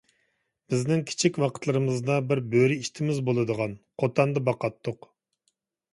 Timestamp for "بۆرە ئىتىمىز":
2.55-3.23